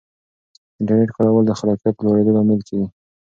د 0.03 0.03
انټرنیټ 0.87 1.09
کارول 1.17 1.43
د 1.47 1.51
خلاقیت 1.59 1.93
د 1.97 2.01
لوړېدو 2.05 2.35
لامل 2.35 2.59
کیږي. 2.67 2.87